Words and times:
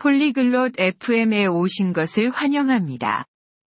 폴리글롯 0.00 0.80
FM에 0.80 1.44
오신 1.44 1.92
것을 1.92 2.30
환영합니다. 2.30 3.26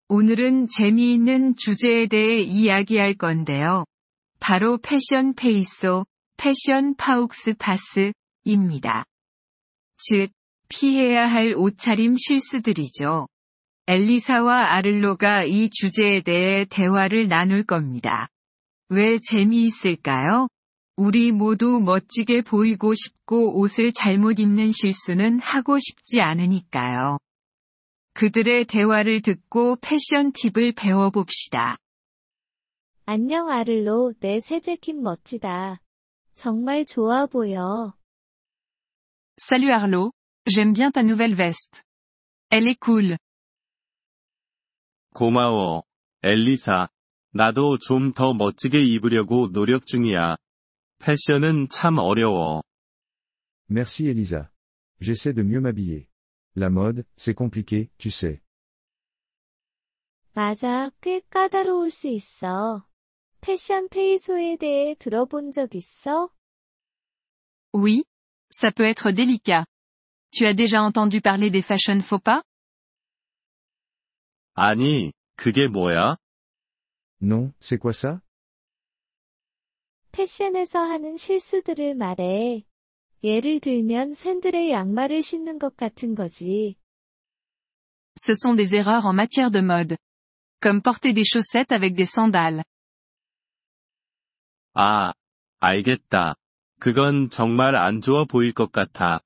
오늘은 0.08 0.68
재미있는 0.68 1.54
주제에 1.54 2.06
대해 2.06 2.40
이야기할 2.40 3.12
건데요. 3.12 3.84
바로 4.41 4.79
패션 4.79 5.34
페이소, 5.34 6.07
패션 6.39 6.95
파욱스 6.97 7.57
파스입니다. 7.58 9.05
즉, 9.98 10.30
피해야 10.71 11.27
할 11.27 11.52
옷차림 11.59 12.14
실수들이죠. 12.16 13.29
엘리사와 13.86 14.72
아를로가 14.77 15.45
이 15.45 15.68
주제에 15.68 16.22
대해 16.22 16.64
대화를 16.64 17.29
나눌 17.29 17.64
겁니다. 17.64 18.29
왜 18.88 19.18
재미있을까요? 19.18 20.48
우리 20.96 21.32
모두 21.32 21.80
멋지게 21.80 22.42
보이고 22.42 22.94
싶고 22.94 23.58
옷을 23.61 23.90
잘못 23.93 24.38
입는 24.38 24.70
실수는 24.72 25.40
하고 25.40 25.76
싶지 25.79 26.20
않으니까요. 26.20 27.18
그들의 28.14 28.67
대화를 28.67 29.20
듣고 29.22 29.76
패션 29.80 30.32
팁을 30.32 30.72
배워봅시다. 30.72 31.79
안녕 33.07 33.48
아를로, 33.51 34.15
내 34.20 34.39
새 34.41 34.61
재킷 34.61 34.95
멋지다. 34.95 35.80
정말 36.34 36.84
좋아 36.87 37.27
보여. 37.27 37.95
Salut 39.37 39.73
Arlo, 39.73 40.12
j'aime 40.48 40.73
bien 40.75 40.92
ta 40.92 41.03
nouvelle 41.03 41.34
veste. 41.34 41.83
Elle 42.51 42.69
est 42.70 42.79
cool. 42.84 43.17
고마워, 45.12 45.83
엘리사. 46.23 46.89
나도 47.33 47.79
좀 47.79 48.12
더 48.12 48.33
멋지게 48.33 48.79
입으려고 48.81 49.51
노력 49.53 49.87
중이야. 49.87 50.37
패션은 51.00 51.68
참 51.70 51.98
어려워. 51.98 52.62
Merci 53.70 54.08
Elisa. 54.08 54.52
J'essaie 55.00 55.34
de 55.34 55.44
mieux 55.44 55.62
m'habiller. 55.62 56.09
La 56.55 56.70
mode, 56.70 57.05
c'est 57.16 57.34
compliqué, 57.34 57.90
tu 57.98 58.12
sais. 58.12 58.41
맞아, 60.34 60.92
꽤 61.02 61.22
까다로울 61.30 61.92
수 61.92 62.08
있어. 62.08 62.86
패션 63.42 63.88
페이소에 63.89 64.58
대해 64.58 64.95
들어본 64.95 65.52
적 65.52 65.75
있어? 65.75 66.30
Oui, 67.73 68.03
ça 68.50 68.72
peut 68.72 68.86
être 68.86 69.12
délicat. 69.12 69.66
Tu 70.31 70.45
as 70.45 70.53
déjà 70.53 70.81
entendu 70.81 71.22
parler 71.22 71.50
des 71.50 71.62
fashion 71.62 72.00
faux 72.02 72.22
pas 72.22 72.44
아니, 74.56 75.14
그게 75.38 75.67
뭐야? 75.67 76.17
Non, 77.22 77.53
c'est 77.59 77.78
quoi 77.78 77.94
ça 77.94 78.22
패션에서 80.14 80.80
하는 80.80 81.17
실수들을 81.17 81.95
말해. 81.95 82.64
예를 83.23 83.59
들면 83.59 84.14
샌들에 84.14 84.72
양말을 84.72 85.22
신는 85.22 85.59
것 85.59 85.75
같은 85.75 86.16
거지. 86.16 86.75
Ce 88.17 88.34
sont 88.34 88.56
des 88.56 88.73
erreurs 88.73 89.06
en 89.06 89.14
matière 89.14 89.52
de 89.52 89.59
mode. 89.59 89.98
Comme 90.62 90.81
porter 90.81 91.14
des 91.14 91.25
chaussettes 91.25 91.72
avec 91.72 91.95
des 91.95 92.09
sandales. 92.09 92.64
아, 94.73 95.14
알겠다. 95.59 96.36
그건 96.80 97.30
정말 97.30 97.75
안 97.75 98.02
좋아 98.02 98.25
보일 98.25 98.53
것 98.53 98.72
같아. 98.72 99.20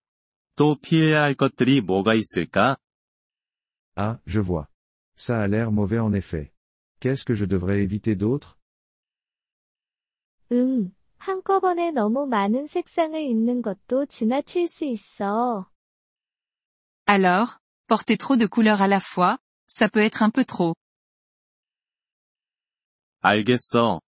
또 0.56 0.76
피해야 0.82 1.22
할 1.22 1.34
것들이 1.34 1.82
뭐가 1.82 2.14
있을까? 2.16 2.78
Ah, 3.96 4.20
je 4.26 4.40
vois. 4.40 4.68
Ça 5.16 5.42
a 5.42 5.48
l'air 5.48 5.72
mauvais 5.72 6.00
en 6.00 6.14
effet. 6.14 6.52
Qu'est-ce 7.00 7.24
que 7.24 7.36
je 7.36 7.46
devrais 7.46 7.82
éviter 7.82 8.16
d'autre 8.16 8.57
음, 10.53 10.95
한꺼번에 11.19 11.91
너무 11.91 12.27
많은 12.27 12.67
색상을 12.67 13.21
입는 13.21 13.63
것도 13.63 14.07
지나칠 14.07 14.67
수 14.69 14.85
있어. 14.85 15.71
Alors, 17.07 17.59
porter 17.87 18.17
trop 18.17 18.37
de 18.37 18.47
couleurs 18.47 18.81
à 18.83 18.87
la 18.89 19.01
fois, 19.01 19.39
ça 19.67 19.89
peut 19.89 20.03
être 20.03 20.23
un 20.23 20.31
peu 20.31 20.45
trop. 20.45 20.75
알겠어. 23.21 24.01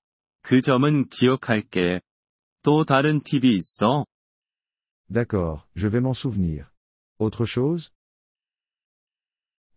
그 0.42 0.60
점은 0.62 1.09
기억할게. 1.09 2.00
또 2.62 2.84
다른 2.84 3.20
팁이 3.22 3.56
있어? 3.56 4.04
D'accord, 5.10 5.66
je 5.75 5.88
vais 5.88 6.00
m'en 6.00 6.15
souvenir. 6.15 6.70
Autre 7.19 7.44
chose 7.44 7.91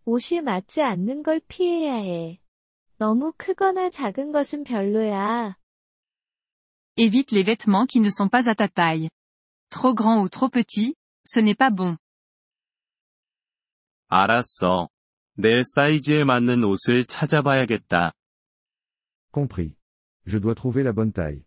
옷이 0.06 0.42
맞지 0.42 0.82
않는 0.82 1.22
걸 1.22 1.40
피해야 1.48 1.94
해. 1.94 2.38
너무 2.98 3.32
크거나 3.36 3.90
작은 3.90 4.32
것은 4.32 4.64
별로야. 4.64 5.56
Évite 6.97 7.31
les 7.31 7.43
vêtements 7.43 7.85
qui 7.85 7.99
ne 7.99 8.09
sont 8.09 8.29
pas 8.29 8.49
à 8.49 8.55
ta 8.55 8.67
taille. 8.67 9.09
Trop 9.69 9.93
grand 9.93 10.21
ou 10.21 10.29
trop 10.29 10.49
petit, 10.49 10.95
ce 11.25 11.39
n'est 11.39 11.55
pas 11.55 11.71
bon. 11.71 11.97
알았어. 14.09 14.89
내 15.35 15.61
사이즈에 15.63 16.23
맞는 16.23 16.63
옷을 16.63 17.05
찾아봐야겠다. 17.05 18.11
Compris. 19.31 19.75
Je 20.25 20.37
dois 20.39 20.55
trouver 20.55 20.83
la 20.83 20.91
bonne 20.91 21.13
taille. 21.13 21.45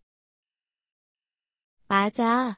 맞아. 1.88 2.56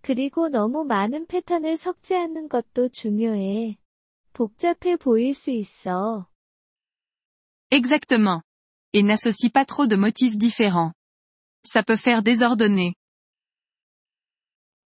그리고 0.00 0.48
너무 0.48 0.84
많은 0.84 1.26
패턴을 1.26 1.76
섞지 1.76 2.16
않는 2.16 2.48
것도 2.48 2.88
중요해. 2.88 3.78
복잡해 4.32 4.96
보일 4.96 5.34
수 5.34 5.50
있어. 5.52 6.26
Exactement. 7.70 8.42
Et 8.92 9.02
n'associe 9.02 9.50
pas 9.50 9.64
trop 9.64 9.86
de 9.86 9.96
motifs 9.96 10.36
différents. 10.36 10.92
Ça 11.63 11.83
peut 11.83 11.97
faire 11.97 12.23
désordonner. 12.23 12.93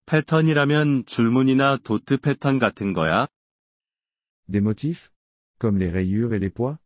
패턴이라면 0.06 1.06
줄무늬나 1.06 1.78
도트 1.78 2.18
패턴 2.18 2.60
같은 2.60 2.94
거야? 2.94 3.28
Des 4.48 4.62
motifs 4.62 5.10
Comme 5.60 5.78
les 5.78 5.90
rayures 5.92 6.34
et 6.34 6.40
les 6.40 6.50
pois 6.54 6.78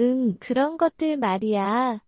응, 0.00 0.36
그런 0.38 0.76
것들 0.76 1.16
말이야. 1.16 2.00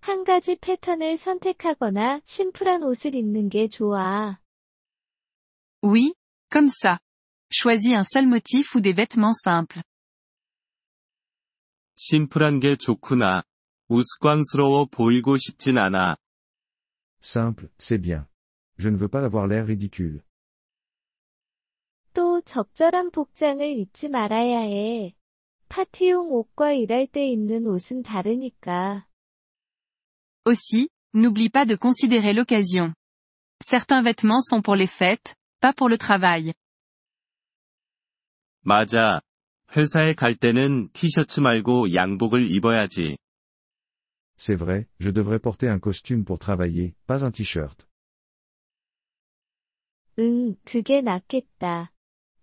한 0.00 0.24
가지 0.24 0.56
패턴을 0.56 1.16
선택하거나 1.16 2.20
심플한 2.24 2.82
옷을 2.82 3.14
입는 3.14 3.48
게 3.48 3.68
좋아. 3.68 4.38
Oui, 5.82 6.12
comme 6.50 6.68
ça. 6.68 6.98
Choisis 7.50 7.94
un 7.94 8.04
seul 8.04 8.26
motif 8.26 8.76
ou 8.76 8.80
des 8.80 8.94
vêtements 8.94 9.40
simples. 9.42 9.82
심플한 11.96 12.60
게 12.60 12.76
좋구나. 12.76 13.42
우스꽝스러워 13.90 14.86
보이고 14.86 15.36
싶진 15.36 15.76
않아. 15.76 16.16
Simple, 17.20 17.68
c'est 17.78 18.00
bien. 18.00 18.26
Je 18.78 18.88
ne 18.88 18.96
veux 18.96 19.08
pas 19.10 19.24
avoir 19.24 19.46
l'air 19.46 19.66
ridicule. 19.66 20.22
또 22.14 22.40
적절한 22.40 23.10
복장을 23.10 23.60
잊지 23.60 24.08
말아야 24.08 24.60
해. 24.60 25.14
파티용 25.68 26.32
옷과 26.32 26.72
일할 26.72 27.06
때 27.08 27.26
입는 27.28 27.66
옷은 27.66 28.02
다르니까. 28.02 29.06
Aussi, 30.44 30.88
n'oublie 31.14 31.50
pas 31.50 31.66
de 31.66 31.76
considérer 31.76 32.32
l'occasion. 32.32 32.94
Certains 33.60 34.02
vêtements 34.02 34.40
sont 34.40 34.62
pour 34.62 34.76
les 34.76 34.86
fêtes, 34.86 35.34
pas 35.60 35.74
pour 35.74 35.88
le 35.88 35.98
travail. 35.98 36.54
맞아. 38.62 39.20
회사에 39.76 40.14
갈 40.14 40.34
때는 40.34 40.90
티셔츠 40.92 41.40
말고 41.40 41.92
양복을 41.94 42.50
입어야지. 42.50 43.16
C'est 44.39 44.55
vrai, 44.55 44.87
je 44.99 45.09
devrais 45.11 45.39
porter 45.39 45.69
un 45.69 45.79
costume 45.79 46.25
pour 46.25 46.39
travailler, 46.39 46.95
pas 47.07 47.23
un 47.23 47.31
t-shirt. 47.31 47.87
응, 50.19 50.55
그게 50.65 51.01
낫겠다. 51.01 51.91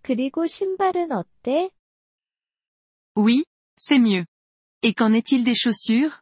그리고 0.01 0.45
신발은 0.45 1.11
어때? 1.11 1.71
Oui, 3.15 3.43
c'est 3.77 3.99
mieux. 3.99 4.25
Et 4.81 4.93
qu'en 4.93 5.13
est-il 5.13 5.43
des 5.43 5.55
chaussures 5.55 6.19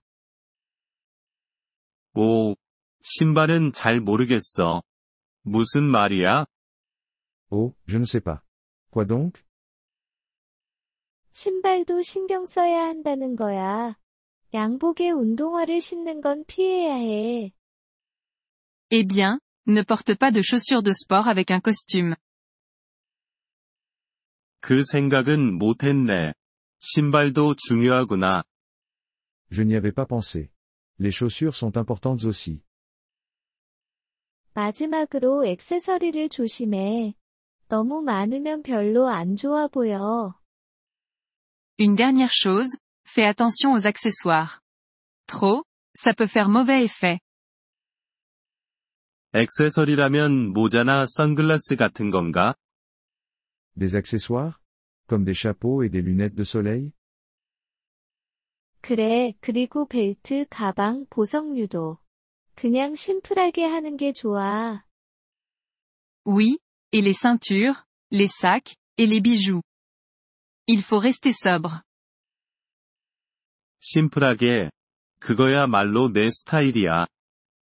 오, 2.13 2.55
신발은 3.03 3.71
잘 3.71 3.99
모르겠어. 4.01 4.83
무슨 5.43 5.83
말이야? 5.85 6.45
Oh, 7.49 7.73
je 7.87 7.97
ne 7.97 8.05
sais 8.05 8.23
pas. 8.23 8.41
Quoi 8.91 9.05
donc 9.05 9.41
신발도 11.33 12.01
신경 12.01 12.45
써야 12.45 12.85
한다는 12.87 13.35
거야. 13.35 13.97
양복에 14.56 15.10
운동화를 15.10 15.82
신는 15.82 16.22
건 16.22 16.42
피해야 16.46 16.94
해. 16.94 17.52
Eh 18.90 19.04
bien, 19.06 19.38
ne 19.66 19.82
porte 19.82 20.16
pas 20.16 20.32
de 20.32 20.40
chaussures 20.40 20.82
de 20.82 20.94
sport 20.94 21.28
avec 21.28 21.50
un 21.50 21.60
costume. 21.60 22.16
그 24.60 24.82
생각은 24.82 25.58
못했네. 25.58 26.32
신발도 26.78 27.56
중요하구나. 27.68 28.44
Je 29.50 29.62
n'y 29.62 29.76
avais 29.76 29.92
pas 29.92 30.06
pensé. 30.06 30.50
Les 30.98 31.12
chaussures 31.12 31.54
sont 31.54 31.76
importantes 31.76 32.24
aussi. 32.24 32.62
마지막으로 34.54 35.44
액세서리를 35.44 36.30
조심해. 36.30 37.14
너무 37.68 38.00
많으면 38.00 38.62
별로 38.62 39.06
안 39.06 39.36
좋아 39.36 39.68
보여. 39.68 40.34
Une 41.78 41.94
dernière 41.94 42.32
chose, 42.32 42.78
fais 43.05 43.25
attention 43.25 43.73
aux 43.73 43.85
accessoires. 43.85 44.61
Trop, 45.27 45.63
ça 45.95 46.13
peut 46.13 46.27
faire 46.27 46.49
mauvais 46.49 46.83
effet. 46.83 47.19
액세서리라면 49.33 50.51
모자나 50.51 51.05
선글라스 51.05 51.77
같은 51.77 52.09
건가? 52.09 52.55
Des 53.75 53.95
accessoires 53.95 54.59
Comme 55.07 55.23
des 55.23 55.33
chapeaux 55.33 55.83
et 55.83 55.89
des 55.89 56.01
lunettes 56.01 56.35
de 56.35 56.43
soleil 56.43 56.91
그래, 58.81 59.35
그리고 59.41 59.87
벨트, 59.87 60.45
가방, 60.49 61.05
보석류도. 61.09 61.99
그냥 62.55 62.95
심플하게 62.95 63.63
하는 63.63 63.95
게 63.95 64.11
좋아. 64.11 64.83
Oui, 66.25 66.57
et 66.91 67.01
les 67.01 67.13
ceintures, 67.13 67.85
les 68.11 68.27
sacs, 68.27 68.75
et 68.97 69.07
les 69.07 69.21
bijoux. 69.21 69.61
Il 70.67 70.81
faut 70.81 70.99
rester 70.99 71.31
sobre. 71.31 71.83
심플하게. 73.85 74.69
그거야말로 75.19 76.11
내 76.11 76.29
스타일이야. 76.29 77.05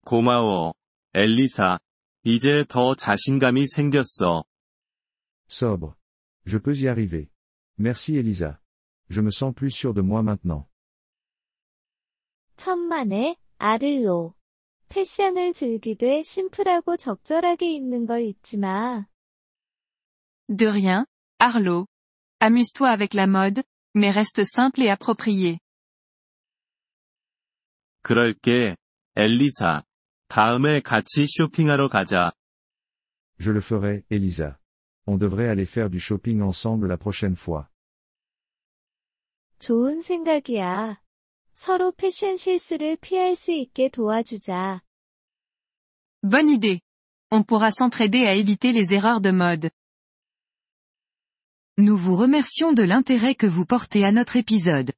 고마워. 0.05 0.73
엘리사. 1.13 1.79
이제 2.23 2.65
더 2.67 2.95
자신감이 2.95 3.67
생겼어. 3.67 4.43
Sobre. 5.49 5.93
Je 6.45 6.59
peux 6.59 6.75
y 6.77 6.87
arriver. 6.87 7.29
Merci 7.77 8.17
Elisa. 8.17 8.59
Je 9.09 9.21
me 9.21 9.31
sens 9.31 9.53
plus 9.55 9.71
sûr 9.71 9.93
de 9.93 10.01
moi 10.01 10.21
maintenant. 10.21 10.67
천만에, 12.57 13.37
아를로. 13.57 14.35
패션을 14.89 15.53
즐기되 15.53 16.23
심플하고 16.23 16.97
적절하게 16.97 17.71
입는 17.73 18.05
걸 18.05 18.23
잊지 18.23 18.57
마. 18.57 19.07
De 20.49 20.67
rien, 20.67 21.05
Arlo. 21.39 21.85
Amuse-toi 22.39 22.89
avec 22.89 23.13
la 23.13 23.27
mode, 23.27 23.63
mais 23.93 24.11
reste 24.11 24.43
simple 24.43 24.81
et 24.81 24.89
approprié. 24.89 25.59
그럴게. 28.03 28.75
엘리사. 29.15 29.83
다음에 30.27 30.79
같이 30.79 31.25
쇼핑하러 31.27 31.89
가자. 31.89 32.31
Je 33.39 33.51
le 33.51 33.61
ferai, 33.61 34.03
Elisa. 34.09 34.57
On 35.07 35.17
devrait 35.17 35.49
aller 35.49 35.65
faire 35.65 35.89
du 35.89 35.99
shopping 35.99 36.41
ensemble 36.41 36.87
la 36.87 36.97
prochaine 36.97 37.35
fois. 37.35 37.67
좋은 39.59 40.01
생각이야. 40.01 41.01
서로 41.53 41.91
패션 41.91 42.37
실수를 42.37 42.97
피할 42.97 43.35
수 43.35 43.51
있게 43.51 43.89
도와주자. 43.89 44.81
Bonne 46.21 46.49
idée. 46.49 46.79
On 47.31 47.43
pourra 47.43 47.71
s'entraider 47.71 48.25
à 48.25 48.35
éviter 48.35 48.71
les 48.71 48.93
erreurs 48.93 49.21
de 49.21 49.31
mode. 49.31 49.69
Nous 51.77 51.97
vous 51.97 52.15
remercions 52.15 52.73
de 52.73 52.83
l'intérêt 52.83 53.35
que 53.35 53.47
vous 53.47 53.65
portez 53.65 54.03
à 54.03 54.11
notre 54.11 54.35
épisode. 54.35 54.91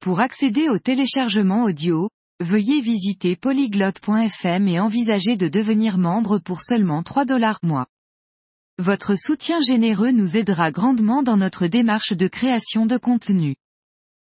Pour 0.00 0.20
accéder 0.20 0.68
au 0.68 0.78
téléchargement 0.78 1.64
audio, 1.64 2.08
veuillez 2.39 2.81
visiter 2.81 3.35
polyglotte.fm 3.35 4.67
et 4.67 4.79
envisager 4.79 5.37
de 5.37 5.47
devenir 5.47 5.97
membre 5.97 6.37
pour 6.37 6.61
seulement 6.61 7.01
3 7.01 7.25
dollars 7.25 7.59
mois. 7.63 7.87
Votre 8.79 9.15
soutien 9.15 9.59
généreux 9.59 10.11
nous 10.11 10.37
aidera 10.37 10.71
grandement 10.71 11.23
dans 11.23 11.37
notre 11.37 11.65
démarche 11.65 12.13
de 12.13 12.27
création 12.27 12.85
de 12.85 12.97
contenu. 12.97 13.55